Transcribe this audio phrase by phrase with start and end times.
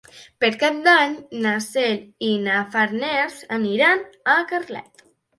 [0.43, 1.11] Per Cap d'Any
[1.43, 1.99] na Cel
[2.29, 4.01] i na Farners aniran
[4.33, 5.05] a Carlet.